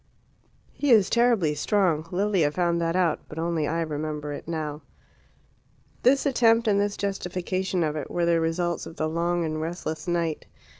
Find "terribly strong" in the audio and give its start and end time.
1.11-2.07